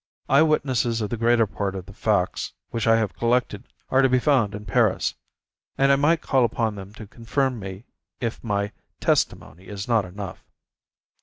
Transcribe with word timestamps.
Eye 0.27 0.41
witnesses 0.41 0.99
of 1.01 1.11
the 1.11 1.15
greater 1.15 1.45
part 1.45 1.75
of 1.75 1.85
the 1.85 1.93
facts 1.93 2.53
which 2.71 2.87
I 2.87 2.95
have 2.97 3.13
collected 3.13 3.67
are 3.91 4.01
to 4.01 4.09
be 4.09 4.17
found 4.17 4.55
in 4.55 4.65
Paris, 4.65 5.13
and 5.77 5.91
I 5.91 5.95
might 5.95 6.21
call 6.23 6.43
upon 6.43 6.73
them 6.73 6.91
to 6.95 7.05
confirm 7.05 7.59
me 7.59 7.85
if 8.19 8.43
my 8.43 8.71
testimony 8.99 9.67
is 9.67 9.87
not 9.87 10.03
enough. 10.03 10.43